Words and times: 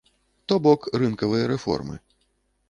То 0.49 0.57
бок, 0.67 0.87
рынкавыя 1.03 1.45
рэформы. 1.53 2.01